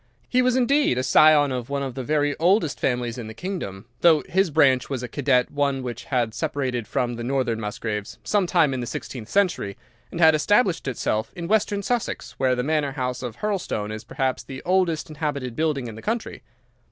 He 0.27 0.41
was 0.41 0.55
indeed 0.55 0.97
a 0.97 1.03
scion 1.03 1.51
of 1.51 1.69
one 1.69 1.83
of 1.83 1.93
the 1.93 2.03
very 2.03 2.35
oldest 2.39 2.79
families 2.79 3.19
in 3.19 3.27
the 3.27 3.35
kingdom, 3.35 3.85
though 3.99 4.23
his 4.27 4.49
branch 4.49 4.89
was 4.89 5.03
a 5.03 5.07
cadet 5.07 5.51
one 5.51 5.83
which 5.83 6.05
had 6.05 6.33
separated 6.33 6.87
from 6.87 7.17
the 7.17 7.23
northern 7.23 7.59
Musgraves 7.61 8.17
some 8.23 8.47
time 8.47 8.73
in 8.73 8.79
the 8.79 8.87
sixteenth 8.87 9.29
century, 9.29 9.77
and 10.09 10.19
had 10.19 10.33
established 10.33 10.87
itself 10.87 11.31
in 11.35 11.47
western 11.47 11.83
Sussex, 11.83 12.31
where 12.39 12.55
the 12.55 12.63
Manor 12.63 12.93
House 12.93 13.21
of 13.21 13.35
Hurlstone 13.41 13.91
is 13.91 14.03
perhaps 14.03 14.41
the 14.41 14.63
oldest 14.65 15.07
inhabited 15.07 15.55
building 15.55 15.85
in 15.85 15.93
the 15.93 16.01
county. 16.01 16.41